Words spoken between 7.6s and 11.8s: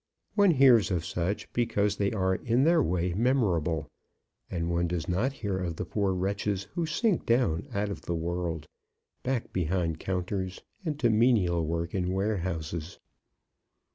out of the world back behind counters, and to menial